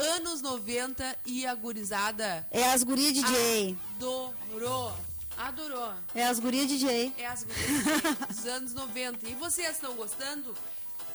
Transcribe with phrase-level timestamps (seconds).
[0.00, 3.76] anos 90 e a gurizada É as gurias DJ.
[3.96, 4.92] adorou.
[5.36, 5.92] Adorou.
[6.14, 7.12] É as gurias DJ.
[7.16, 9.28] É as gurias dos anos 90.
[9.28, 10.54] E vocês estão gostando?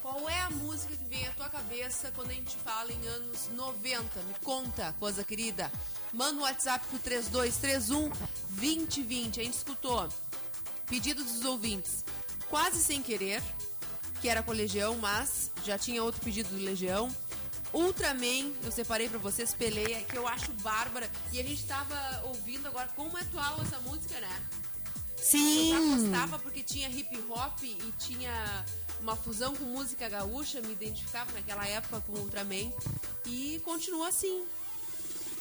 [0.02, 3.50] Qual é a música que vem à tua cabeça quando a gente fala em anos
[3.54, 4.02] 90?
[4.28, 5.72] Me conta, coisa querida.
[6.14, 8.10] Manda um WhatsApp pro 3231
[8.50, 9.42] 2020.
[9.42, 10.08] A gente escutou
[10.88, 12.06] pedido dos ouvintes
[12.50, 13.42] quase sem querer,
[14.22, 17.14] que era com Legião, mas já tinha outro pedido do Legião.
[17.76, 21.10] Ultraman, eu separei pra vocês, Peleia, que eu acho bárbara.
[21.34, 24.42] E a gente tava ouvindo agora como é atual essa música, né?
[25.18, 26.02] Eu já Sim.
[26.04, 28.66] gostava porque tinha hip hop e tinha
[29.02, 32.72] uma fusão com música gaúcha, me identificava naquela época com Ultraman.
[33.26, 34.46] E continua assim.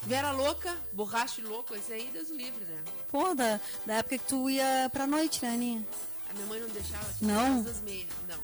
[0.02, 2.82] Vera Louca, Borracha e Louco, esse aí Deus o livre, né?
[3.10, 5.86] Pô, da, da época que tu ia pra noite, né, Aninha?
[6.30, 7.06] A minha mãe não deixava.
[7.20, 7.62] Não?
[7.62, 8.06] Duas e meia.
[8.28, 8.38] Não,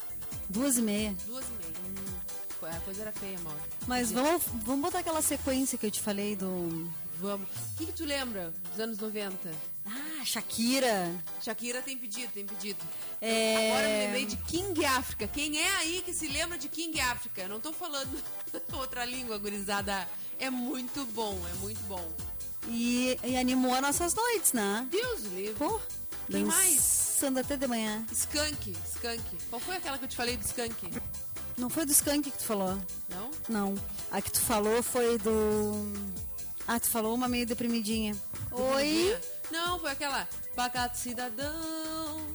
[0.49, 1.17] Duas e meia.
[1.27, 1.60] duas e meia.
[2.71, 3.61] Hum, a coisa era feia, Mauro.
[3.87, 6.91] Mas vamos, vamos botar aquela sequência que eu te falei do.
[7.19, 7.49] Vamos.
[7.75, 9.51] O que, que tu lembra dos anos 90?
[9.87, 11.13] Ah, Shakira.
[11.43, 12.79] Shakira tem pedido, tem pedido.
[13.21, 13.71] É...
[13.73, 15.29] Agora eu me lembrei de King África.
[15.29, 17.47] Quem é aí que se lembra de King África?
[17.49, 18.11] Não tô falando
[18.73, 20.09] outra língua, gurizada.
[20.39, 22.11] É muito bom, é muito bom.
[22.69, 24.87] E, e animou as nossas noites, né?
[24.91, 25.55] Deus livre.
[25.55, 25.81] Pô,
[26.31, 27.11] Quem mais?
[27.21, 28.05] dançando até de manhã.
[28.13, 29.39] Skunk, Skunk.
[29.51, 30.91] Qual foi aquela que eu te falei do Skunk?
[31.61, 32.77] Não foi do Skank que tu falou?
[33.09, 33.31] Não?
[33.49, 33.75] Não.
[34.11, 35.93] A que tu falou foi do.
[36.67, 38.17] Ah, tu falou uma meio deprimidinha.
[38.51, 39.17] Oi?
[39.51, 42.29] Não, foi aquela Pacato Cidadão.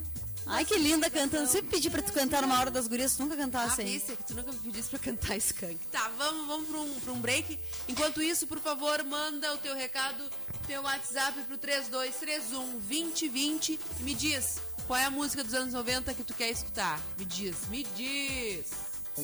[0.47, 1.47] Ai, que linda cantando.
[1.49, 3.95] Sempre pedi pra tu cantar numa hora das gurias, tu nunca Ah, cantasse, hein?
[3.95, 5.79] esse é que tu nunca me pedisse pra cantar Skunk.
[5.91, 7.59] Tá, vamos, vamos pra, um, pra um break.
[7.87, 10.23] Enquanto isso, por favor, manda o teu recado,
[10.67, 16.13] teu WhatsApp pro 3231 2020 e me diz qual é a música dos anos 90
[16.13, 17.01] que tu quer escutar.
[17.17, 18.67] Me diz, me diz.
[19.15, 19.23] 97,1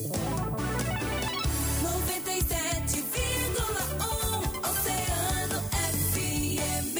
[4.64, 6.96] Oceano FM.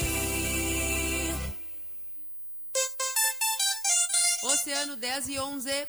[4.42, 5.88] Oceano 10 e 11.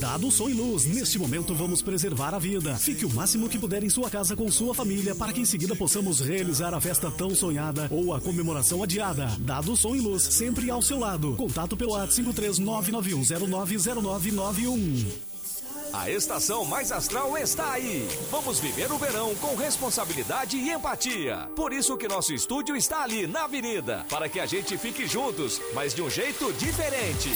[0.00, 2.76] Dado som e luz, neste momento vamos preservar a vida.
[2.76, 5.74] Fique o máximo que puder em sua casa com sua família para que em seguida
[5.74, 9.26] possamos realizar a festa tão sonhada ou a comemoração adiada.
[9.40, 11.34] Dado som e luz, sempre ao seu lado.
[11.36, 15.27] Contato pelo WhatsApp 53991090991.
[15.92, 18.06] A estação mais astral está aí.
[18.30, 21.48] Vamos viver o verão com responsabilidade e empatia.
[21.56, 25.60] Por isso que nosso estúdio está ali na avenida, para que a gente fique juntos,
[25.74, 27.30] mas de um jeito diferente.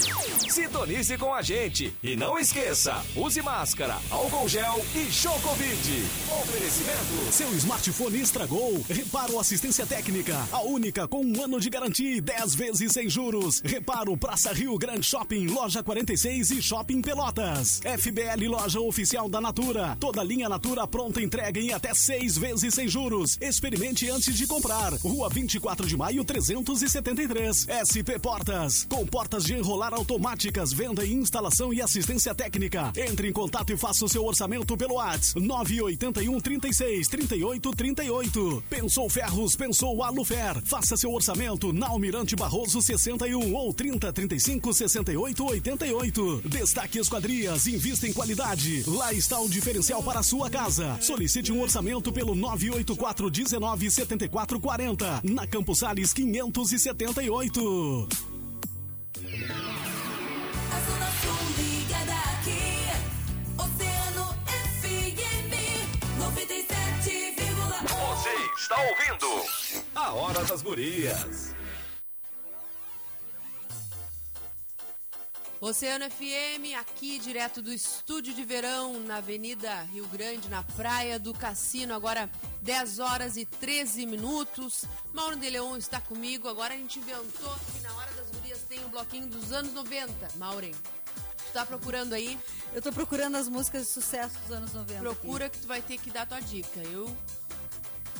[0.50, 6.04] Sintonize com a gente e não esqueça, use máscara, álcool gel e show Covid.
[6.42, 7.32] Oferecimento.
[7.32, 8.84] Seu smartphone estragou?
[8.88, 13.62] Reparo Assistência Técnica, a única com um ano de garantia e 10 vezes sem juros.
[13.64, 17.80] Reparo Praça Rio Grande Shopping, Loja 46 e Shopping Pelotas.
[17.98, 19.97] FBL Loja Oficial da Natura.
[20.00, 23.38] Toda linha Natura pronta entrega em até seis vezes sem juros.
[23.41, 24.92] Experimente antes de comprar.
[24.94, 27.66] Rua 24 de Maio 373.
[27.70, 28.84] SP Portas.
[28.88, 32.92] Com portas de enrolar automáticas, venda e instalação e assistência técnica.
[32.97, 38.64] Entre em contato e faça o seu orçamento pelo WhatsApp 981 36 38 38.
[38.69, 40.60] Pensou Ferros, pensou Alufer.
[40.64, 46.42] Faça seu orçamento na Almirante Barroso 61 ou 30 35 68 88.
[46.48, 48.31] Destaque Esquadrias, invista em qualidade.
[48.87, 50.98] Lá está o diferencial para a sua casa.
[51.00, 55.20] Solicite um orçamento pelo 984 19 74 40.
[55.25, 58.09] Na Campos Sales 578.
[60.70, 62.88] A Zona Sul ligada aqui.
[63.59, 64.34] Oceano
[64.81, 65.53] FM
[66.19, 67.87] 97,1.
[68.17, 69.28] Você está ouvindo
[69.94, 71.55] A Hora das Gurias.
[75.64, 81.32] Oceano FM, aqui direto do estúdio de verão, na Avenida Rio Grande, na Praia do
[81.32, 81.94] Cassino.
[81.94, 82.29] Agora
[82.62, 84.85] 10 horas e 13 minutos.
[85.12, 86.49] Mauro de Leon está comigo.
[86.49, 90.12] Agora a gente inventou que na hora das gurias tem o bloquinho dos anos 90.
[90.35, 92.37] Maureen, tu tá procurando aí?
[92.75, 94.99] Eu tô procurando as músicas de sucesso dos anos 90.
[94.99, 96.81] Procura que tu vai ter que dar tua dica.
[96.91, 97.06] Eu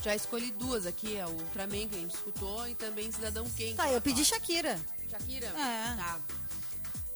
[0.01, 3.75] já escolhi duas aqui, é o Ultraman que a gente escutou e também Cidadão Quem.
[3.75, 4.81] Tá, eu pedi Shakira.
[5.11, 5.47] Shakira?
[5.47, 5.97] É.
[5.97, 6.21] Tá.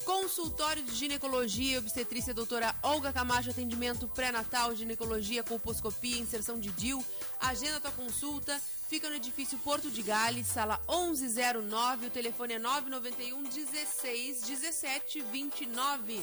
[0.06, 7.04] Consultório de Ginecologia e Obstetrícia Doutora Olga Camacho, atendimento pré-natal, ginecologia, colposcopia, inserção de DIL.
[7.40, 8.56] Agenda tua consulta.
[8.88, 12.06] Fica no edifício Porto de Gales, sala 1109.
[12.06, 16.22] O telefone é 991 16 17 29.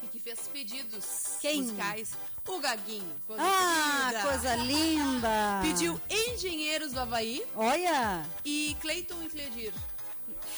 [0.02, 1.04] E que fez pedidos
[1.42, 1.64] Quem?
[1.64, 2.12] musicais?
[2.48, 3.12] O Gaguinho.
[3.28, 4.30] coisa Ah, querida.
[4.30, 5.60] coisa linda!
[5.62, 9.74] Pediu Engenheiros do Havaí Olha, e Cleiton e Fledir.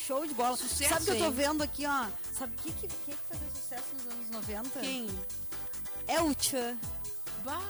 [0.10, 0.58] Show de bola.
[0.58, 2.08] Sucesso, Sabe que eu tô vendo aqui, ó?
[2.34, 4.80] Sabe o que, que, que, fazia sucesso nos anos 90?
[4.80, 5.08] Quem?
[6.08, 6.78] É o Tchan.
[7.46, 7.62] Bah,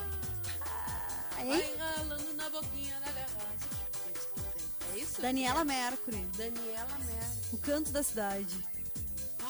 [1.39, 1.47] Hein?
[1.47, 3.49] vai ralando na boquinha da garrafa.
[4.93, 5.21] É isso?
[5.21, 7.29] Daniela Mercury, Daniela Mer.
[7.51, 8.57] o canto da cidade.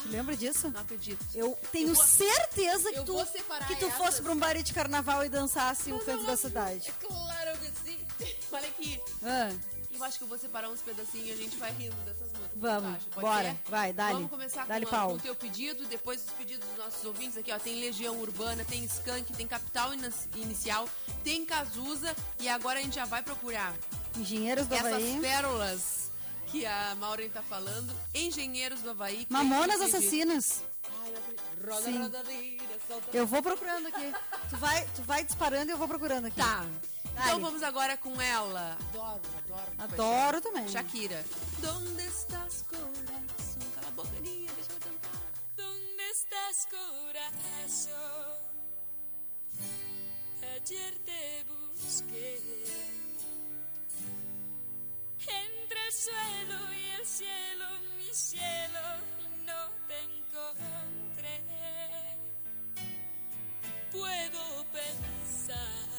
[0.01, 0.69] Te lembra disso?
[0.71, 1.23] Não acredito.
[1.35, 3.15] Eu tenho Eu vou- certeza que tu,
[3.67, 3.97] que tu essas.
[3.97, 6.91] fosse pra um baile de carnaval e dançasse o Mas canto eu da cidade.
[6.99, 7.99] Claro que sim.
[8.51, 8.99] Olha aqui.
[9.23, 9.51] Ah,
[9.99, 12.51] Eu acho que eu vou separar uns pedacinhos e a gente vai rindo dessas músicas.
[12.55, 13.51] Vamos, bora.
[13.51, 13.57] ser?
[13.69, 14.13] Vai, dá-lhe.
[14.13, 17.59] Vamos começar Dá-lhe com, o teu pedido, depois os pedidos dos nossos ouvintes aqui, ó.
[17.59, 19.91] Tem Legião Urbana, tem Skank, tem Capital
[20.35, 20.87] Inicial,
[21.21, 23.75] tem Cazuza e agora a gente já vai procurar
[24.17, 26.11] Engenheiros do essas pérolas
[26.47, 27.93] que a Maureen tá falando.
[28.15, 29.25] Engenheiros do Havaí.
[29.25, 29.95] Cleiton Mamonas Fledir.
[29.97, 30.63] Assassinas.
[31.67, 32.01] Roda, Sim.
[32.01, 33.17] roda, vira, solta.
[33.17, 34.13] Eu vou procurando aqui.
[34.49, 36.37] Tu vai, tu vai disparando e eu vou procurando aqui.
[36.37, 36.65] Tá.
[37.13, 38.77] Então vamos agora com ela.
[38.89, 39.71] Adoro, adoro.
[39.77, 40.67] Adoro também.
[40.67, 41.23] Shakira.
[41.59, 43.71] Donde estás, corazón?
[43.75, 45.21] Cala a boca, niña, deixa eu cantar.
[45.55, 48.39] ¿Dónde estás, corazón?
[50.55, 52.41] Ayer te busqué
[55.27, 57.65] entre el suelo y el cielo,
[57.97, 58.79] mi cielo,
[59.19, 61.37] y no te encontré.
[63.91, 65.98] Puedo pensar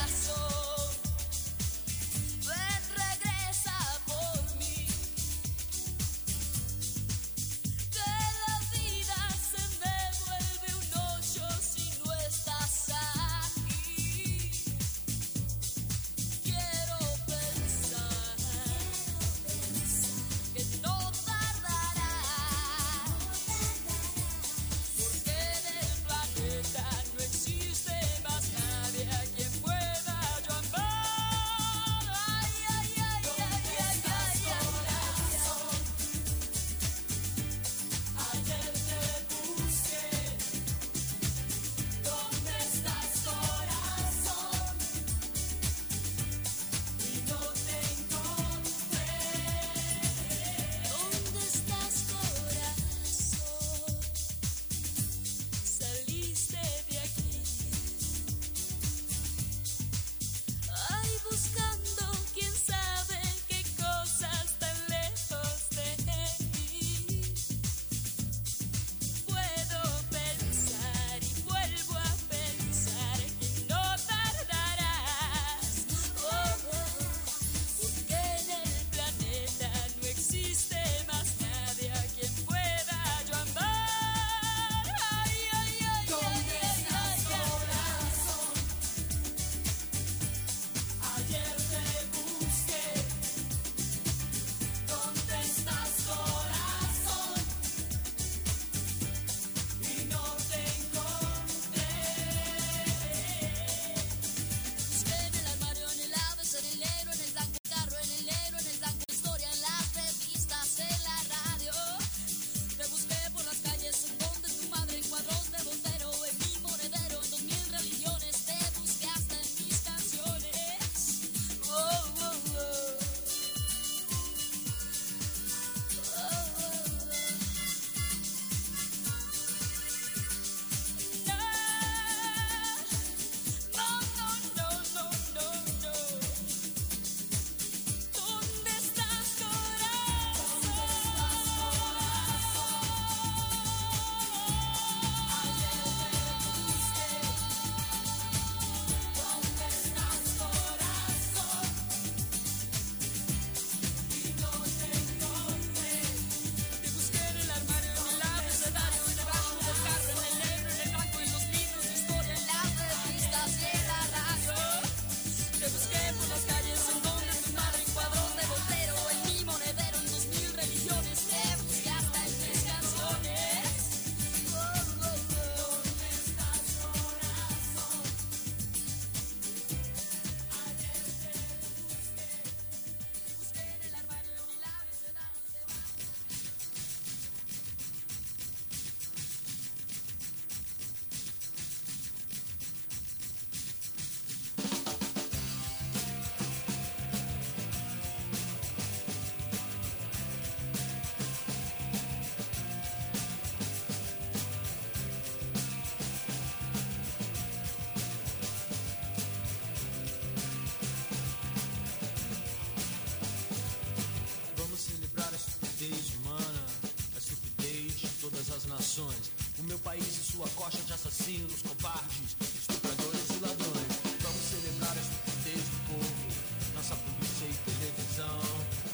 [218.91, 219.31] Nações.
[219.59, 223.93] O meu país e sua coxa de assassinos, covardes, estupradores e ladrões.
[224.19, 228.39] Vamos celebrar a estupidez do povo, nossa polícia e televisão.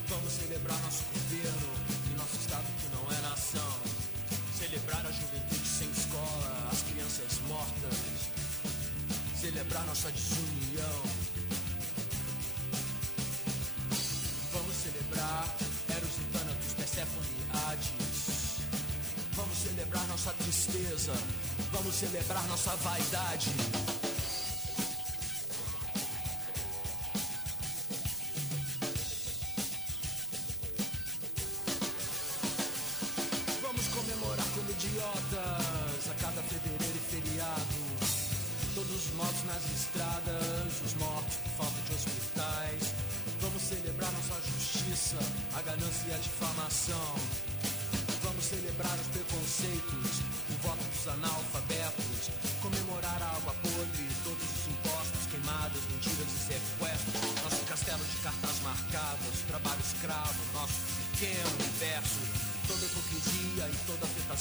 [0.07, 1.69] Vamos celebrar nosso governo
[2.11, 3.79] e nosso estado que não é nação.
[4.59, 7.97] Celebrar a juventude sem escola, as crianças mortas.
[9.41, 10.11] Celebrar nossa
[21.71, 23.49] Vamos celebrar nossa vaidade.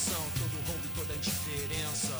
[0.04, 2.12] Todo roubo e toda indiferença.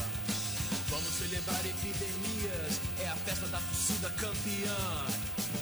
[0.89, 4.77] Vamos celebrar epidemias, é a festa da torcida campeã.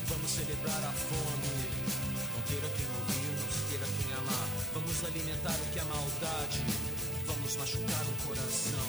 [0.07, 1.59] Vamos celebrar a fome,
[2.33, 4.49] não ter a quem ouvir, não se ter a quem amar.
[4.75, 6.65] Vamos alimentar o que é maldade,
[7.27, 8.89] vamos machucar o coração.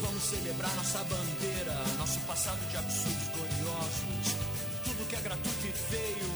[0.00, 4.36] Vamos celebrar nossa bandeira, nosso passado de absurdos gloriosos.
[4.84, 6.32] Tudo que é gratuito e feio,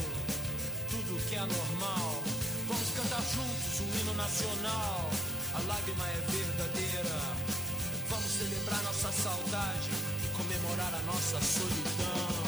[0.90, 2.22] tudo que é anormal.
[2.68, 5.10] Vamos cantar juntos o hino nacional,
[5.54, 7.16] a lágrima é verdadeira.
[8.08, 12.42] Vamos celebrar nossa saudade comemorar a nossa solidão.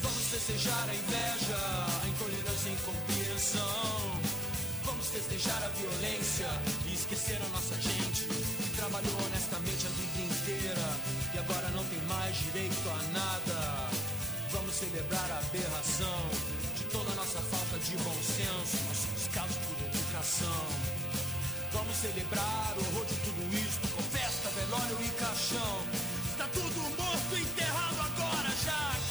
[0.00, 1.56] Vamos festejar a inveja,
[2.02, 4.20] a intolerância e incompreensão.
[4.84, 6.48] Vamos festejar a violência
[6.86, 9.31] e esquecer a nossa gente que trabalhou
[11.42, 13.90] agora não tem mais direito a nada.
[14.50, 16.28] Vamos celebrar a aberração
[16.76, 20.66] de toda nossa falta de bom senso, nosso descaso por educação.
[21.72, 25.78] Vamos celebrar o horror de tudo isto com festa, velório e caixão.
[26.30, 29.01] Está tudo morto, enterrado agora, já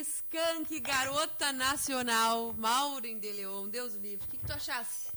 [0.00, 4.26] Skank, Garota Nacional, Maureen de Leon, Deus livre.
[4.26, 5.10] O que, que tu achasse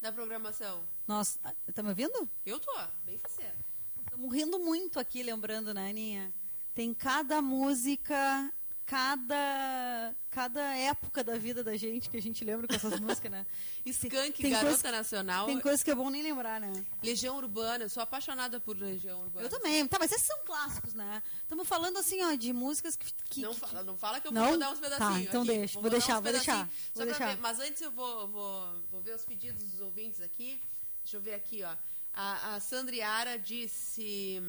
[0.00, 0.82] da programação?
[1.06, 1.38] Nossa,
[1.74, 2.28] tá me ouvindo?
[2.44, 2.72] Eu tô,
[3.04, 3.56] bem sincera.
[4.04, 6.34] Estamos rindo muito aqui, lembrando, né, Aninha?
[6.74, 8.52] Tem cada música,
[8.90, 13.46] cada, cada época da vida da gente que a gente lembra com essas músicas, né?
[13.86, 16.72] Skank, Tem Garota coisa- Nacional, Tem coisa que é bom nem lembrar, né?
[17.00, 17.84] Legião Urbana.
[17.84, 19.46] Eu sou apaixonada por Legião Urbana.
[19.46, 19.86] Eu também.
[19.86, 21.22] Tá, mas esses são clássicos, né?
[21.42, 23.12] Estamos falando, assim, ó, de músicas que...
[23.28, 24.48] que- Não fala, não fala que eu Não?
[24.48, 25.12] vou dar uns pedacinhos.
[25.14, 25.50] Tá, então aqui.
[25.52, 25.74] deixa.
[25.74, 27.28] Vou mandar deixar, vou deixar, vou deixar.
[27.28, 27.40] ver.
[27.40, 30.60] Mas antes eu vou, vou, vou ver os pedidos dos ouvintes aqui.
[31.04, 31.74] Deixa eu ver aqui, ó.
[32.12, 34.42] A, a Sandriara disse...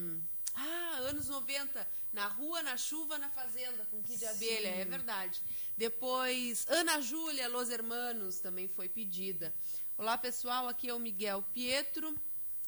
[0.56, 1.88] Ah, anos 90.
[2.14, 4.68] Na rua, na chuva, na fazenda, com Kid Abelha.
[4.68, 5.42] É verdade.
[5.78, 9.54] Depois, Ana Júlia, Los Hermanos, também foi pedida.
[9.98, 10.68] Olá, pessoal.
[10.68, 12.16] Aqui é o Miguel Pietro.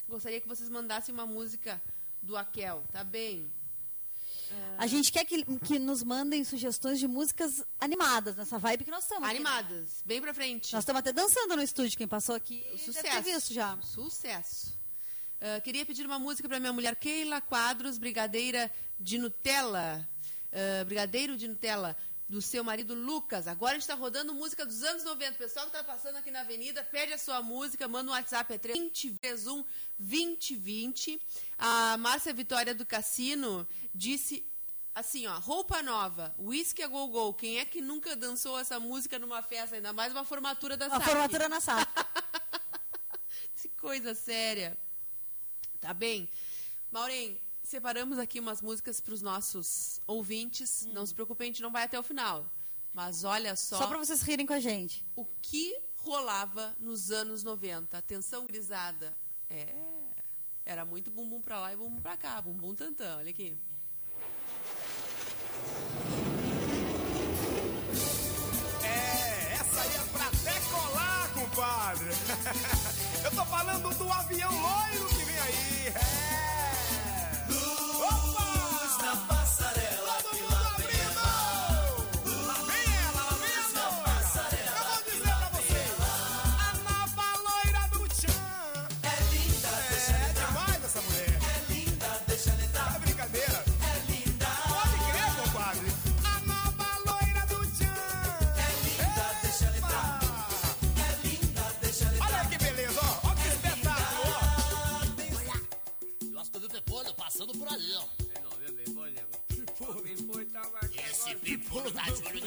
[0.08, 1.82] Gostaria que vocês mandassem uma música
[2.22, 2.84] do Aquel.
[2.91, 3.52] Tá bem?
[4.78, 9.04] A gente quer que, que nos mandem sugestões de músicas animadas, nessa vibe que nós
[9.04, 9.24] estamos.
[9.24, 9.36] aqui.
[9.36, 10.04] Animadas.
[10.06, 10.72] Bem pra frente.
[10.74, 13.04] Nós estamos até dançando no estúdio, quem passou aqui Sucesso.
[13.04, 13.80] deve ter visto já.
[13.82, 14.78] Sucesso.
[15.45, 20.10] Ah, queria pedir uma música para minha mulher Keila Quadros, brigadeira de Nutella.
[20.53, 21.97] Ah, brigadeiro de Nutella,
[22.29, 23.45] do seu marido Lucas.
[23.45, 25.34] Agora a gente está rodando música dos anos 90.
[25.34, 28.53] O pessoal que está passando aqui na avenida, pede a sua música, manda um WhatsApp,
[28.53, 29.65] é 331
[29.99, 31.19] 2020.
[31.58, 34.49] A Márcia Vitória do Cassino disse
[34.95, 37.34] assim, ó, roupa nova, whisky a go go.
[37.34, 40.89] Quem é que nunca dançou essa música numa festa, ainda mais uma formatura da A
[40.91, 41.03] SAC?
[41.03, 41.86] formatura na sala.
[43.56, 44.77] Que coisa séria.
[45.84, 46.30] Tá bem?
[46.89, 50.86] Maureen, separamos aqui umas músicas para os nossos ouvintes.
[50.93, 52.50] Não se preocupem, a gente não vai até o final.
[52.93, 55.06] Mas olha só, Só para vocês rirem com a gente.
[55.13, 57.98] o que rolava nos anos 90.
[57.98, 59.13] Atenção, grisada.
[59.50, 59.76] É,
[60.63, 62.41] era muito bumbum pra lá e bumbum pra cá.
[62.41, 63.58] Bumbum tantã, olha aqui.
[71.54, 72.10] Compadre.
[73.24, 75.94] Eu tô falando do avião loiro que vem aí.
[75.96, 76.23] É.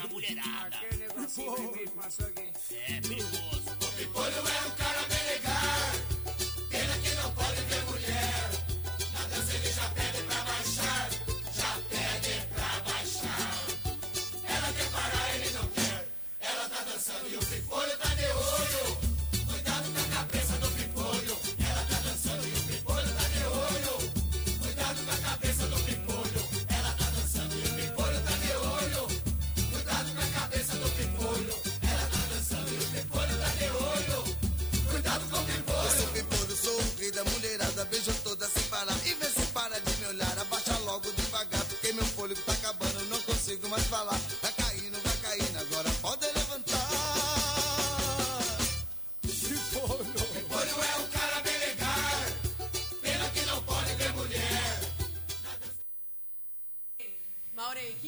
[0.06, 1.96] tá de olho na mulherada.
[2.88, 3.45] É perigoso.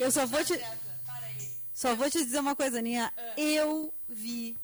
[0.09, 0.59] Eu só vou te-.
[1.75, 3.13] Só vou te dizer uma coisa, Aninha.
[3.37, 4.57] Eu vi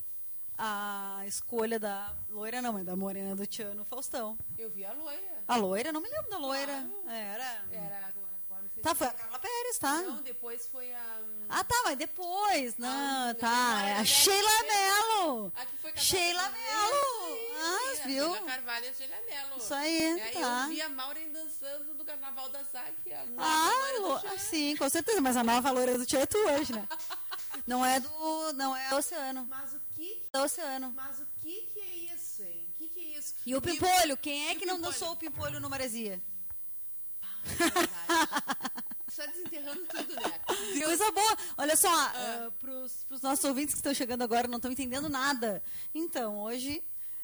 [0.57, 4.39] a escolha da loira, não, mas da morena do Tchan no Faustão.
[4.57, 5.45] Eu vi a loira.
[5.47, 6.89] A loira, não me lembro da loira.
[7.03, 7.15] Claro.
[7.15, 7.65] Era.
[7.73, 8.13] Era
[8.83, 10.03] Tá, foi a Carla Pérez, tá?
[10.03, 11.21] Não, depois foi a.
[11.49, 12.77] Ah, tá, mas depois.
[12.77, 13.83] Não, Ah, não, tá.
[13.87, 14.63] É a Sheila Sheila.
[14.63, 15.53] Mello.
[15.57, 17.39] A que foi Sheila Mello.
[17.63, 18.33] Ah, viu?
[18.35, 19.57] Sheila Carvalho e a Sheila Mello.
[19.59, 20.63] Isso aí, Aí tá.
[20.65, 23.13] Eu vi a Maureen dançando no Carnaval da SAC.
[23.15, 25.21] a nova Ah, do lo- sim, com certeza.
[25.23, 26.87] Mas a nova loira do Tchan é tu hoje, né?
[27.67, 28.53] Não é do.
[28.53, 29.47] Não é Oceano.
[29.49, 30.93] Mas o que, É Oceano.
[30.95, 32.69] mas o que que é isso, hein?
[32.69, 33.35] O que que é isso?
[33.47, 34.17] E o Pimpolho?
[34.19, 34.93] Quem é que não Pimpolho?
[34.93, 36.21] dançou o Pimpolho no Maresia?
[39.09, 40.41] Está desenterrando tudo, né?
[40.75, 41.37] Deus, Coisa boa.
[41.59, 45.63] Olha só, ah, pros, pros nossos ouvintes que estão chegando agora não estão entendendo nada.
[45.95, 46.83] Então, hoje,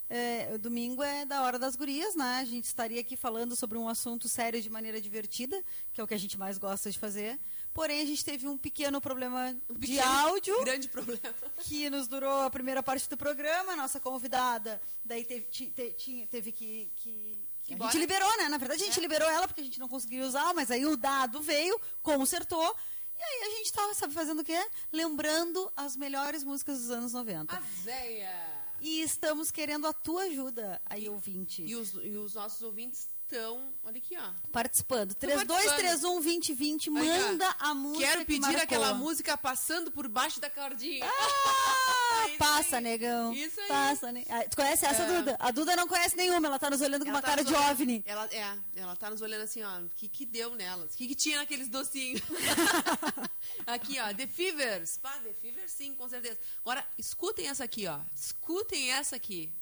[0.08, 2.38] é, domingo é da Hora das Gurias, né?
[2.40, 5.60] A gente estaria aqui falando sobre um assunto sério de maneira divertida,
[5.92, 7.40] que é o que a gente mais gosta de fazer.
[7.74, 11.20] Porém, a gente teve um pequeno problema de pequeno, áudio Grande problema.
[11.60, 13.74] que nos durou a primeira parte do programa.
[13.74, 17.39] Nossa convidada, daí teve, te- tinha- teve que Que
[17.72, 17.90] a embora?
[17.92, 18.48] gente liberou, né?
[18.48, 20.96] Na verdade, a gente liberou ela porque a gente não conseguiu usar, mas aí o
[20.96, 22.76] dado veio, consertou.
[23.18, 24.58] E aí a gente tá, sabe, fazendo o quê?
[24.92, 27.54] Lembrando as melhores músicas dos anos 90.
[27.54, 28.50] A Zéia.
[28.80, 31.62] E estamos querendo a tua ajuda, aí, ouvinte.
[31.62, 33.72] E os, e os nossos ouvintes estão.
[33.84, 34.32] Olha aqui, ó.
[34.52, 35.14] Participando.
[35.14, 35.60] Tô participando.
[36.00, 37.28] 3231-2020, Olha cá.
[37.28, 38.62] manda a música Quero que pedir marcou.
[38.62, 41.04] aquela música passando por baixo da cordinha.
[41.06, 42.82] Ah, Isso passa, aí.
[42.82, 43.32] negão.
[43.32, 43.68] Isso aí.
[43.68, 45.06] Passa, ah, Tu conhece essa, É.
[45.16, 45.36] Duda?
[45.40, 47.54] A Duda não conhece nenhuma, ela tá nos olhando com Ela uma tá cara de
[47.54, 48.02] olhando- OVNI.
[48.06, 49.78] Ela, é, ela tá nos olhando assim, ó.
[49.80, 50.92] O que, que deu nelas?
[50.94, 52.20] O que, que tinha naqueles docinhos?
[53.66, 54.12] aqui, ó.
[54.14, 54.98] The Fevers.
[54.98, 56.38] Pá, The Fevers, sim, com certeza.
[56.64, 57.98] Agora, escutem essa aqui, ó.
[58.14, 59.52] Escutem essa aqui.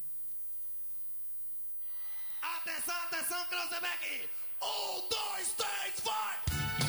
[2.56, 4.28] Atenção, atenção, Cruzebeck!
[4.62, 6.87] Um, dois, três, vai!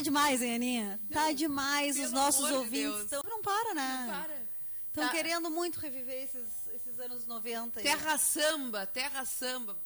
[0.00, 1.00] Tá demais, hein, Aninha?
[1.12, 1.98] Tá demais.
[1.98, 3.22] Os nossos ouvintes estão.
[3.28, 4.06] Não para, né?
[4.06, 4.34] Não para.
[4.88, 5.10] Estão Tá.
[5.10, 7.78] querendo muito reviver esses, esses anos 90.
[7.80, 7.82] aí.
[7.84, 9.76] Terra samba, terra samba.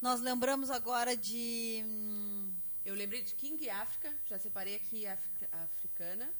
[0.00, 1.82] Nós lembramos agora de.
[1.86, 2.54] hum,
[2.86, 6.32] Eu lembrei de King África, já separei aqui a Africa- a africana.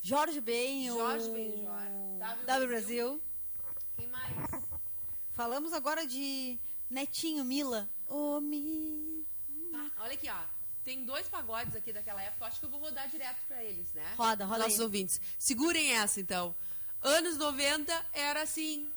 [0.00, 3.22] Jorge Ben, Jorge o Benjor, W W Brasil.
[3.96, 4.34] Quem mais?
[5.32, 7.88] Falamos agora de Netinho Mila.
[8.08, 9.26] Ô, Mi.
[9.72, 10.53] Tá, olha aqui, ó.
[10.84, 13.92] Tem dois pagodes aqui daquela época, eu acho que eu vou rodar direto pra eles,
[13.94, 14.14] né?
[14.16, 14.84] Roda, roda Nossos aí.
[14.84, 15.20] ouvintes.
[15.38, 16.54] Segurem essa, então.
[17.02, 18.88] Anos 90 era assim.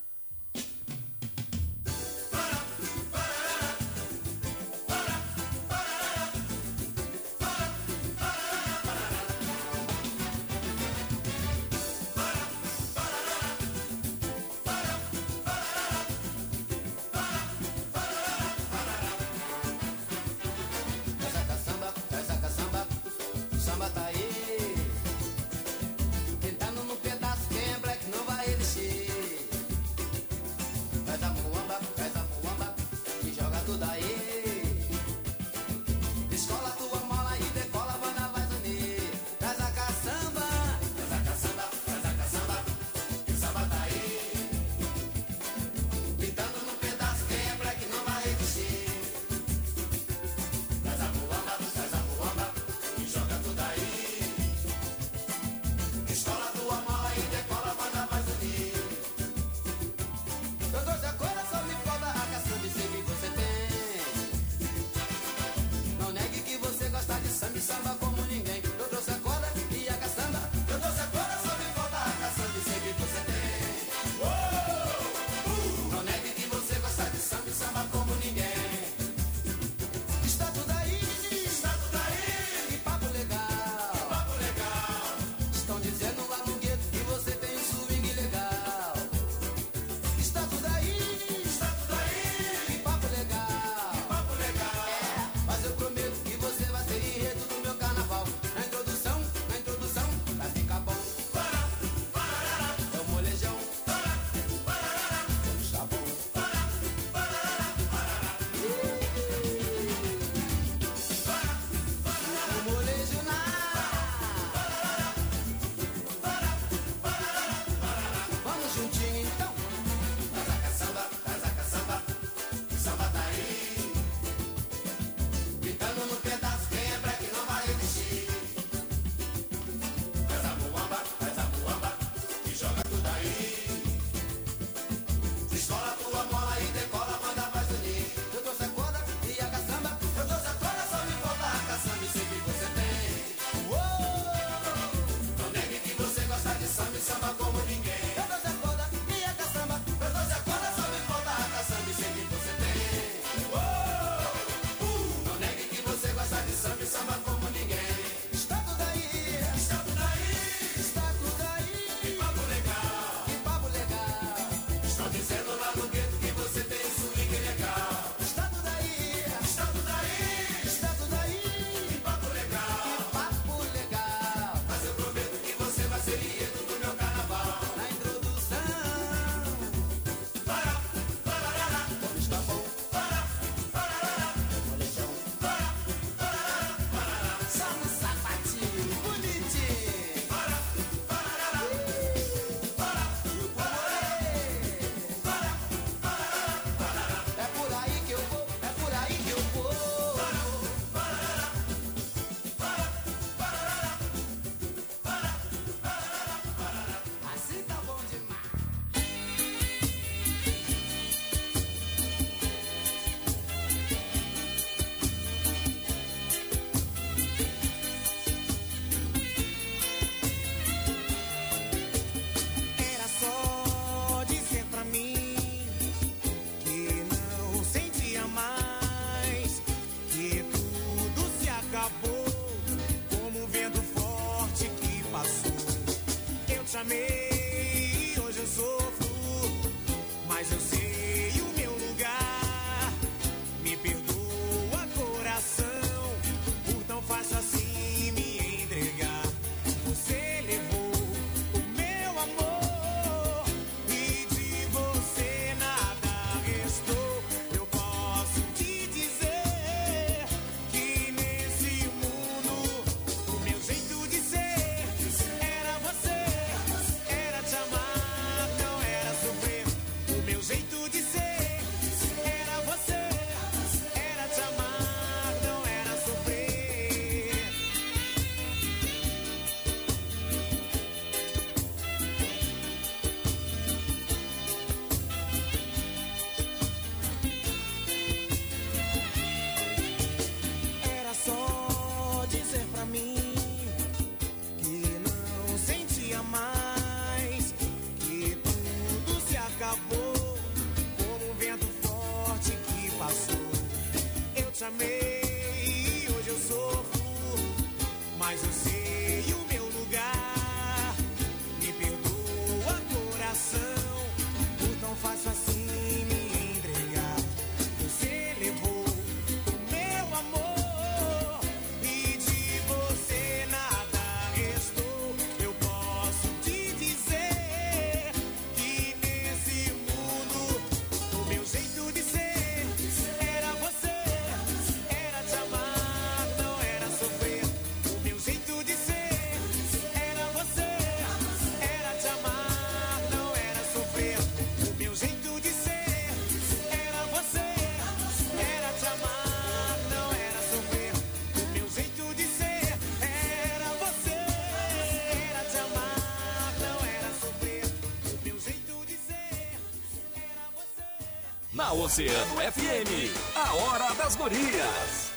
[361.87, 365.11] Oceano FM, a hora das gurias.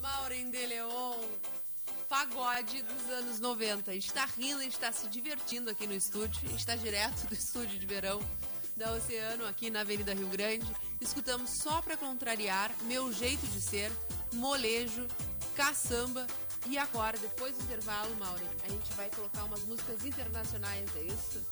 [0.00, 1.18] Maureen de Leon,
[2.08, 3.90] pagode dos anos 90.
[3.90, 6.40] A gente tá rindo, a gente tá se divertindo aqui no estúdio.
[6.44, 8.20] A gente tá direto do estúdio de verão
[8.76, 10.72] da Oceano, aqui na Avenida Rio Grande.
[11.00, 13.90] Escutamos só pra contrariar Meu Jeito de Ser,
[14.32, 15.08] Molejo,
[15.56, 16.24] Caçamba
[16.66, 21.44] e agora, depois do intervalo, Maureen, a gente vai colocar umas músicas internacionais, é isso?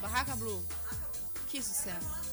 [0.00, 0.64] Barraca Blue.
[1.48, 2.26] Que sucesso.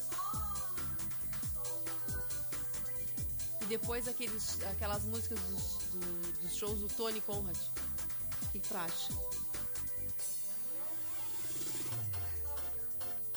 [3.61, 7.55] E depois aqueles, aquelas músicas dos, do- dos shows do Tony Conrad.
[7.55, 9.13] O que, tu acha?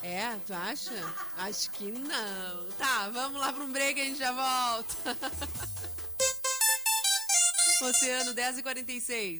[0.03, 0.91] É, tu acha?
[1.37, 2.71] Acho que não.
[2.77, 5.17] Tá, vamos lá para um break e a gente já volta.
[7.81, 9.39] Oceano 10 e 46.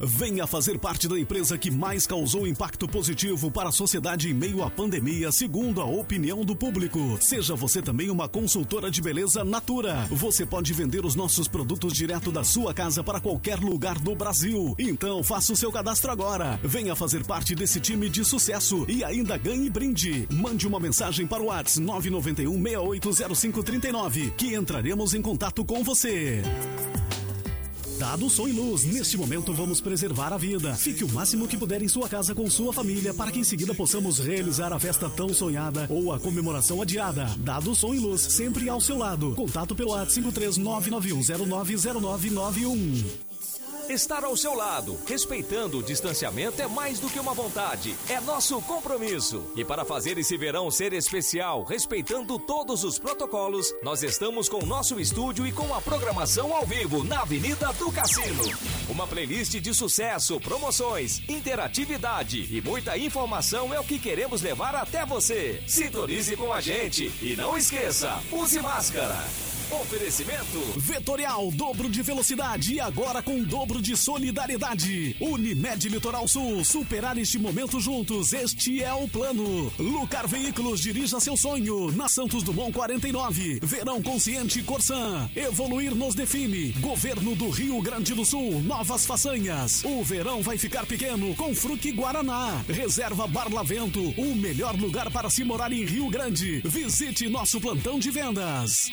[0.00, 4.62] Venha fazer parte da empresa que mais causou impacto positivo para a sociedade em meio
[4.62, 7.18] à pandemia, segundo a opinião do público.
[7.20, 10.06] Seja você também uma consultora de beleza Natura.
[10.10, 14.74] Você pode vender os nossos produtos direto da sua casa para qualquer lugar do Brasil.
[14.78, 16.60] Então faça o seu cadastro agora.
[16.62, 20.28] Venha fazer parte desse time de sucesso e ainda ganhe brinde.
[20.30, 26.42] Mande uma mensagem para o WhatsApp 991 680539 que entraremos em contato com você.
[27.98, 30.72] Dado som e luz, neste momento vamos preservar a vida.
[30.76, 33.74] Fique o máximo que puder em sua casa com sua família para que em seguida
[33.74, 37.24] possamos realizar a festa tão sonhada ou a comemoração adiada.
[37.38, 39.34] Dado som e luz, sempre ao seu lado.
[39.34, 43.27] Contato pelo WhatsApp 53991090991.
[43.88, 48.60] Estar ao seu lado, respeitando o distanciamento, é mais do que uma vontade, é nosso
[48.60, 49.50] compromisso.
[49.56, 54.66] E para fazer esse verão ser especial, respeitando todos os protocolos, nós estamos com o
[54.66, 58.42] nosso estúdio e com a programação ao vivo na Avenida do Cassino.
[58.90, 65.06] Uma playlist de sucesso, promoções, interatividade e muita informação é o que queremos levar até
[65.06, 65.62] você.
[65.66, 69.24] Sintonize com a gente e não esqueça, use máscara.
[69.70, 75.14] Oferecimento Vetorial, dobro de velocidade e agora com dobro de solidariedade.
[75.20, 79.70] Unimed Litoral Sul, superar este momento juntos, este é o plano.
[79.78, 81.92] Lucar Veículos, dirija seu sonho.
[81.92, 83.60] Na Santos Dumont 49.
[83.62, 85.28] Verão Consciente Corsan.
[85.36, 86.72] Evoluir nos define.
[86.80, 89.84] Governo do Rio Grande do Sul, novas façanhas.
[89.84, 92.64] O verão vai ficar pequeno com Fruque Guaraná.
[92.66, 96.62] Reserva Barlavento, o melhor lugar para se morar em Rio Grande.
[96.64, 98.88] Visite nosso plantão de vendas.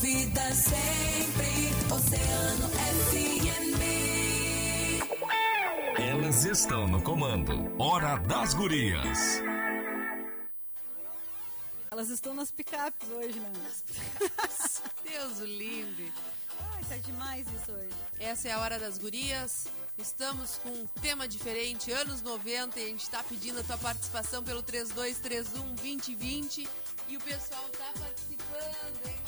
[0.00, 3.76] Ouvida sempre, Oceano FM.
[5.98, 7.52] Elas estão no comando.
[7.78, 9.42] Hora das Gurias.
[11.90, 13.52] Elas estão nas picapes hoje, né?
[15.04, 16.10] Deus o livre.
[16.72, 17.94] Ai, tá demais isso hoje.
[18.18, 19.66] Essa é a Hora das Gurias.
[19.98, 24.42] Estamos com um tema diferente, anos 90, e a gente está pedindo a tua participação
[24.42, 26.66] pelo 3231-2020.
[27.06, 29.20] E o pessoal tá participando, hein,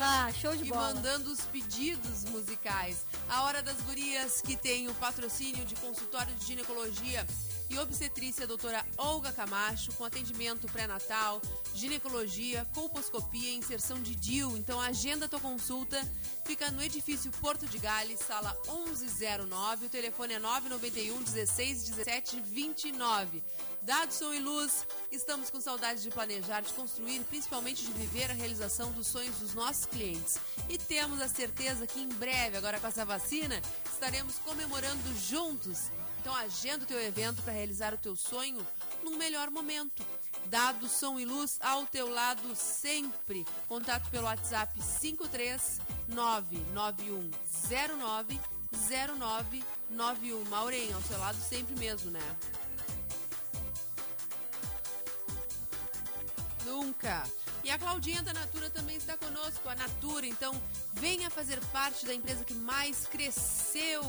[0.00, 0.94] Tá, show de e bola.
[0.94, 3.04] mandando os pedidos musicais.
[3.28, 7.26] A Hora das Gurias, que tem o patrocínio de consultório de ginecologia
[7.68, 11.42] e obstetrícia doutora Olga Camacho, com atendimento pré-natal,
[11.74, 14.56] ginecologia, colposcopia e inserção de DIU.
[14.56, 16.00] Então agenda tua consulta,
[16.46, 23.42] fica no edifício Porto de Gales, sala 1109, o telefone é 991 16 17 29.
[23.82, 28.34] Dado som e luz, estamos com saudade de planejar, de construir, principalmente de viver a
[28.34, 30.38] realização dos sonhos dos nossos clientes.
[30.68, 33.58] E temos a certeza que em breve, agora com essa vacina,
[33.90, 35.90] estaremos comemorando juntos.
[36.20, 38.66] Então agenda o teu evento para realizar o teu sonho
[39.02, 40.04] num melhor momento.
[40.46, 43.46] Dado som e luz ao teu lado sempre.
[43.66, 44.78] Contato pelo WhatsApp
[49.90, 50.48] 53991090991.
[50.50, 52.36] Maureen, ao seu lado sempre mesmo, né?
[56.64, 57.24] Nunca.
[57.62, 60.26] E a Claudinha da Natura também está conosco, a Natura.
[60.26, 60.54] Então,
[60.94, 64.02] venha fazer parte da empresa que mais cresceu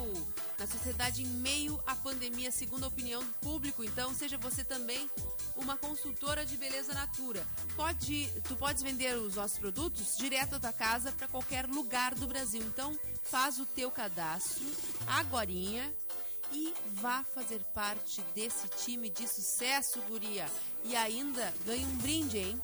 [0.57, 3.83] na sociedade em meio à pandemia, segundo a opinião do público.
[3.83, 5.09] Então, seja você também
[5.55, 7.45] uma consultora de beleza Natura.
[7.75, 12.61] Pode, tu podes vender os nossos produtos direto da casa para qualquer lugar do Brasil.
[12.61, 14.63] Então, faz o teu cadastro
[15.07, 15.91] agorinha
[16.51, 20.45] e vá fazer parte desse time de sucesso, guria.
[20.83, 22.61] E ainda ganha um brinde, hein?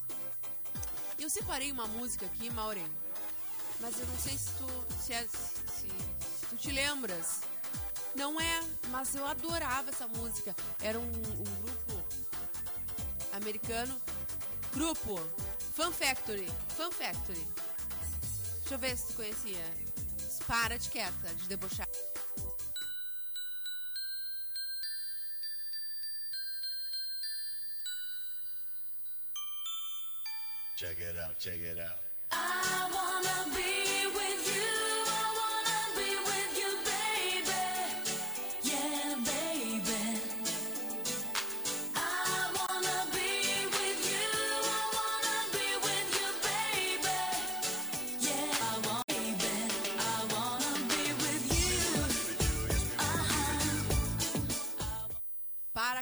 [1.20, 3.03] Eu separei uma música aqui, Maureen
[3.84, 4.66] mas eu não sei se tu,
[5.04, 5.90] se, é- se-
[6.40, 7.42] se tu te lembras.
[8.16, 10.56] Não é, mas eu adorava essa música.
[10.82, 12.04] Era um, um grupo
[13.34, 14.02] americano.
[14.74, 15.18] Grupo
[15.76, 16.48] Fun Factory.
[16.78, 17.46] Fun Factory.
[18.62, 19.66] Deixa eu ver se tu conhecia.
[20.48, 21.88] Para de quieta, de debochar.
[30.78, 32.13] Check it out, check it out.
[32.34, 33.93] I wanna be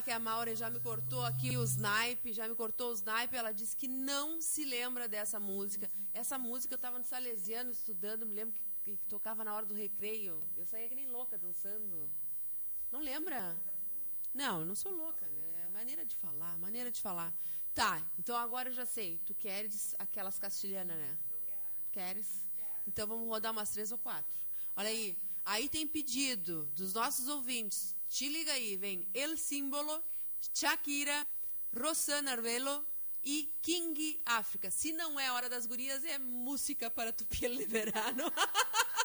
[0.03, 3.51] Que a Maura já me cortou aqui o snipe, já me cortou o snipe, ela
[3.51, 5.91] disse que não se lembra dessa música.
[6.11, 9.75] Essa música eu estava no Salesiano estudando, me lembro que, que tocava na hora do
[9.75, 10.41] recreio.
[10.57, 12.09] Eu saía que nem louca dançando.
[12.91, 13.55] Não lembra?
[14.33, 15.65] Não, eu não sou louca, né?
[15.65, 17.31] É maneira de falar, maneira de falar.
[17.71, 19.19] Tá, então agora eu já sei.
[19.25, 21.17] Tu queres aquelas castilhanas, né?
[21.91, 22.47] Queres?
[22.87, 24.33] Então vamos rodar umas três ou quatro.
[24.75, 25.15] Olha aí.
[25.45, 27.95] Aí tem pedido dos nossos ouvintes.
[28.12, 30.03] Te liga aí, vem El Símbolo,
[30.53, 31.26] Shakira,
[31.74, 32.86] Rosana Arvelo
[33.24, 34.70] e King África.
[34.70, 37.26] Se não é Hora das Gurias, é música para tu
[37.57, 38.26] de verano.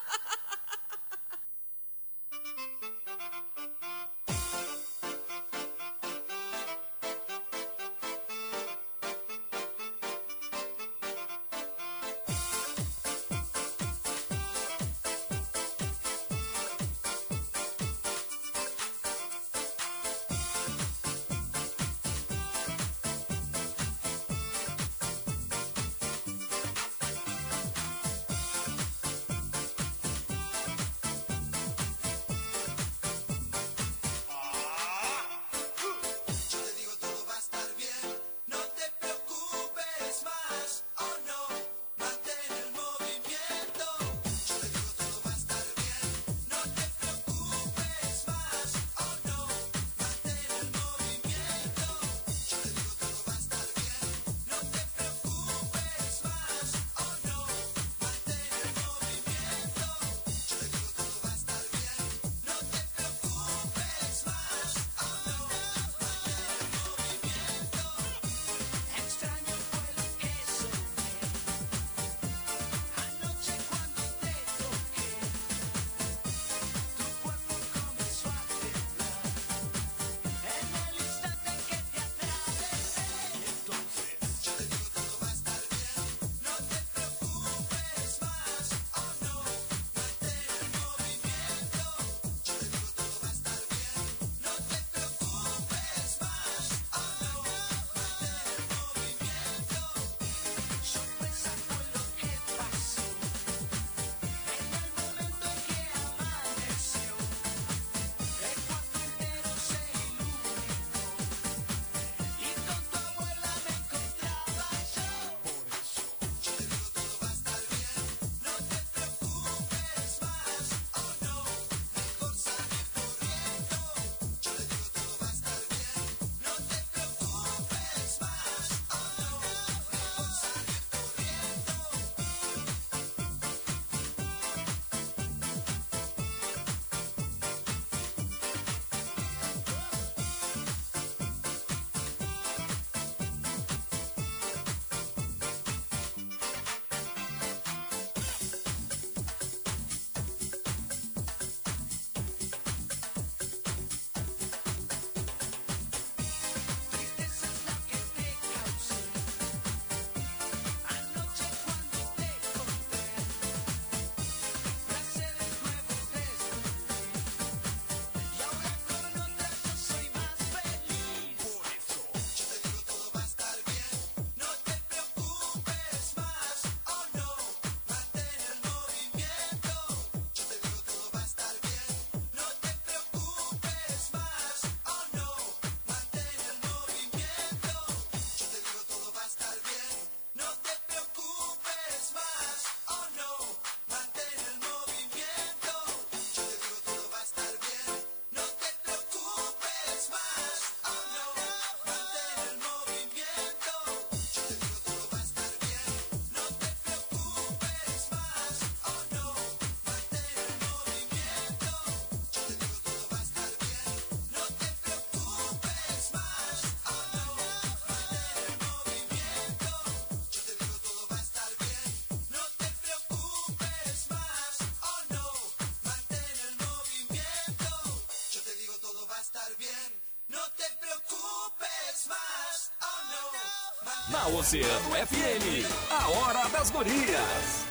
[234.09, 237.66] Na Oceano FM, a hora das gurias.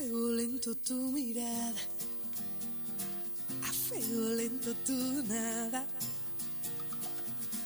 [0.00, 1.80] A fuego lento tu mirada,
[3.62, 5.86] a fuego lento tu nada.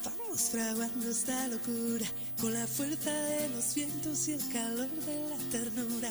[0.05, 2.05] Vamos fraguando esta locura
[2.41, 6.11] con la fuerza de los vientos y el calor de la ternura.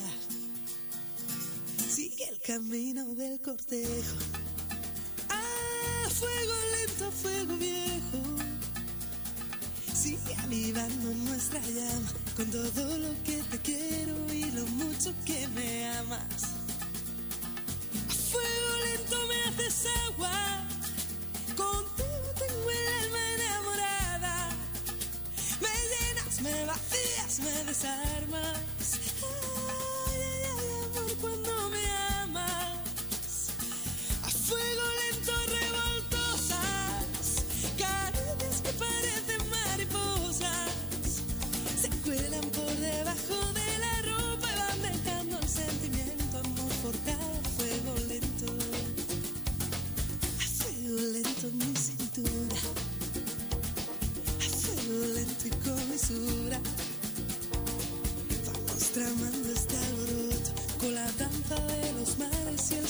[1.94, 4.16] Sigue el camino del cortejo.
[5.28, 8.22] Ah, fuego lento, fuego viejo.
[9.94, 15.88] Sigue avivando nuestra llama con todo lo que te quiero y lo mucho que me
[15.90, 16.33] amas.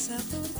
[0.09, 0.52] myself.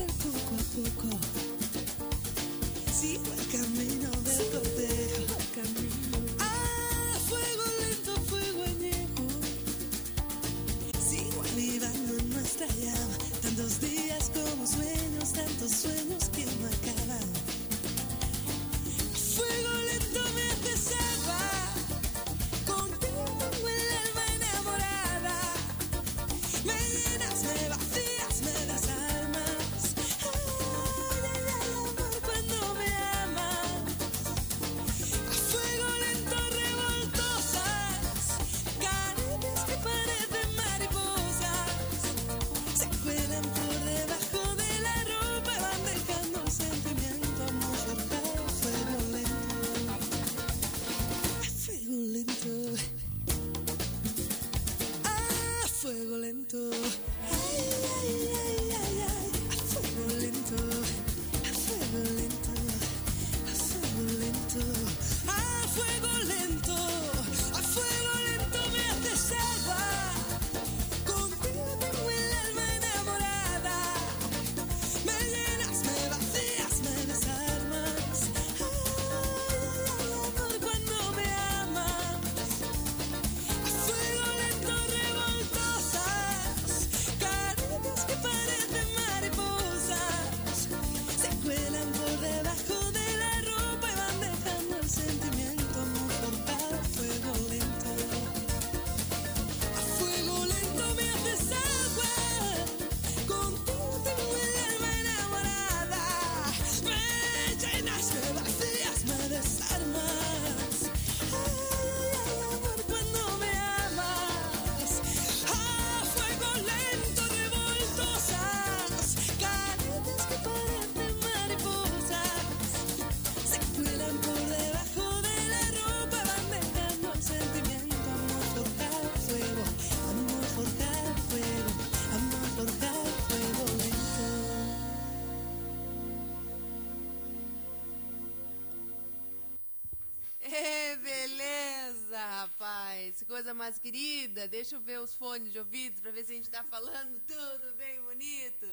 [143.93, 144.47] Querida.
[144.47, 147.75] Deixa eu ver os fones de ouvido pra ver se a gente tá falando tudo
[147.75, 148.67] bem bonito.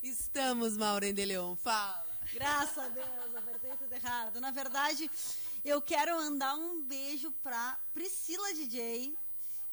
[0.00, 1.56] Estamos, Maureen de Leon.
[1.56, 2.06] Fala.
[2.32, 4.40] Graças a Deus, apertei tudo errado.
[4.40, 5.10] Na verdade,
[5.64, 9.16] eu quero mandar um beijo pra Priscila DJ,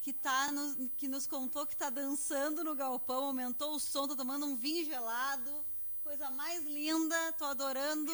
[0.01, 4.15] que, tá nos, que nos contou que tá dançando no galpão, aumentou o som, tá
[4.15, 5.65] tomando um vinho gelado.
[6.01, 8.11] Coisa mais linda, tô adorando.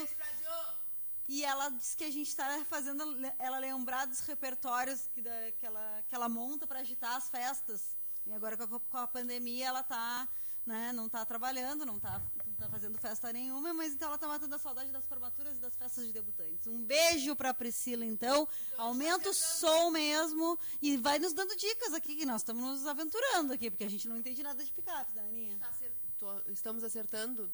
[1.27, 5.31] E ela disse que a gente está fazendo le- ela lembrar dos repertórios que, da,
[5.59, 7.95] que, ela, que ela monta para agitar as festas.
[8.25, 10.27] E agora com a, com a pandemia ela tá,
[10.65, 14.27] né, não está trabalhando, não está não tá fazendo festa nenhuma, mas então ela está
[14.27, 16.65] matando a saudade das formaturas e das festas de debutantes.
[16.67, 18.47] Um beijo para Priscila, então.
[18.77, 23.51] Aumenta o som mesmo e vai nos dando dicas aqui, que nós estamos nos aventurando
[23.53, 25.57] aqui, porque a gente não entende nada de picape, né, Aninha?
[25.59, 27.51] Tá acer- tô- Estamos acertando?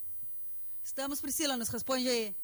[0.84, 2.36] Estamos, Priscila, nos responde aí.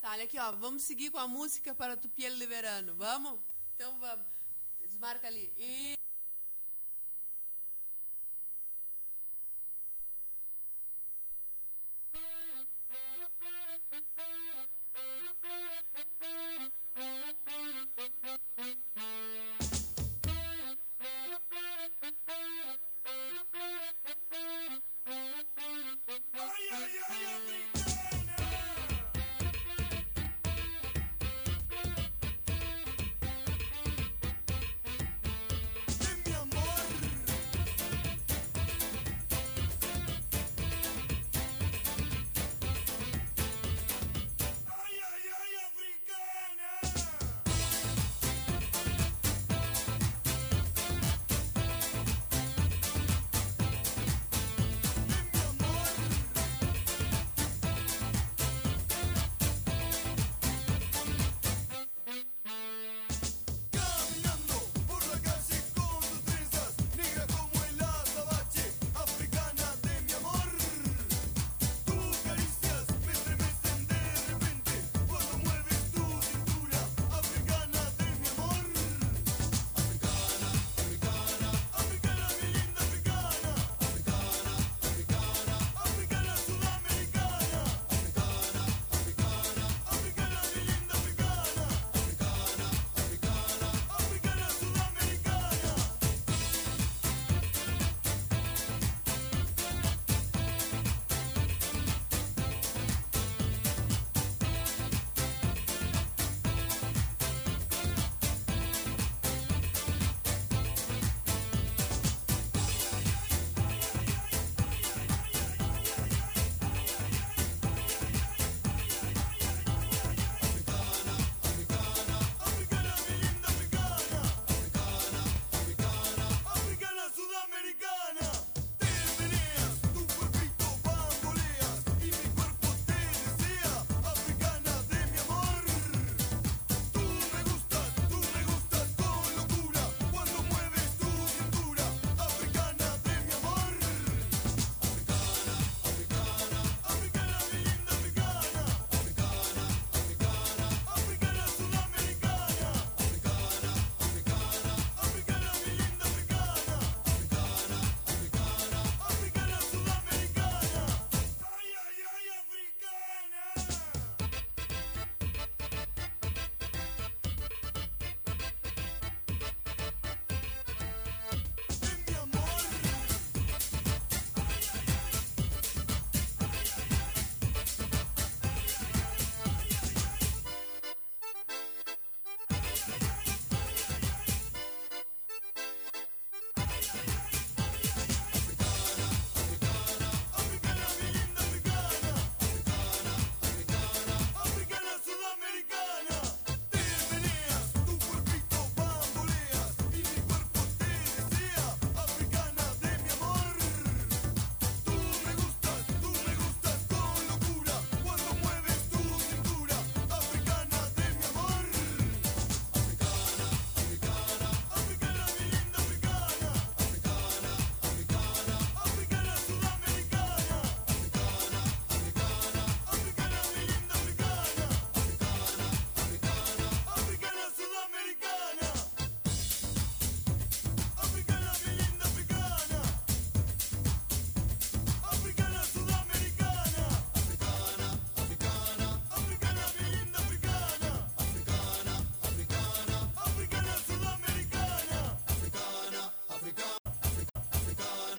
[0.00, 0.50] Tá, olha aqui, ó.
[0.52, 2.94] Vamos seguir com a música para tu piel de verano.
[2.96, 3.38] Vamos?
[3.74, 4.24] Então vamos.
[4.80, 5.52] Desmarca ali.
[5.58, 5.94] E...